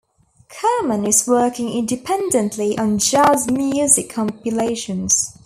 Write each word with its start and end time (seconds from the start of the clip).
Kerman 0.49 1.05
is 1.05 1.27
working 1.27 1.69
independently 1.77 2.75
on 2.75 2.97
jazz 2.97 3.51
music 3.51 4.09
compilations. 4.09 5.37